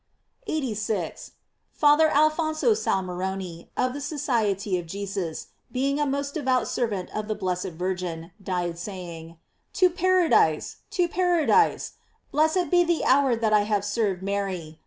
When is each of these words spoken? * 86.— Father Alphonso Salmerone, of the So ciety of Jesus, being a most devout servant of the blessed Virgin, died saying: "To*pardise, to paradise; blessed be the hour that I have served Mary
* 0.27 0.47
86.— 0.47 1.33
Father 1.73 2.09
Alphonso 2.09 2.71
Salmerone, 2.73 3.67
of 3.77 3.93
the 3.93 4.01
So 4.01 4.15
ciety 4.15 4.79
of 4.79 4.87
Jesus, 4.87 5.49
being 5.71 5.99
a 5.99 6.07
most 6.07 6.33
devout 6.33 6.67
servant 6.67 7.11
of 7.15 7.27
the 7.27 7.35
blessed 7.35 7.67
Virgin, 7.77 8.31
died 8.41 8.79
saying: 8.79 9.37
"To*pardise, 9.73 10.77
to 10.89 11.07
paradise; 11.07 11.93
blessed 12.31 12.71
be 12.71 12.83
the 12.83 13.05
hour 13.05 13.35
that 13.35 13.53
I 13.53 13.61
have 13.61 13.85
served 13.85 14.23
Mary 14.23 14.79